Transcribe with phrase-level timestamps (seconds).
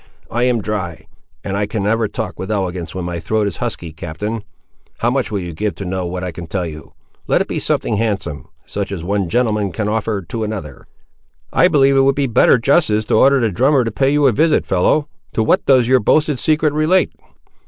[0.31, 1.05] "I am a dry,
[1.43, 4.43] and I can never talk with elegance when my throat is husky, captain.
[4.97, 6.93] How much will you give to know what I can tell you;
[7.27, 10.87] let it be something handsome; such as one gentleman can offer to another."
[11.53, 14.31] "I believe it would be better justice to order the drummer to pay you a
[14.31, 15.07] visit, fellow.
[15.33, 17.11] To what does your boasted secret relate?"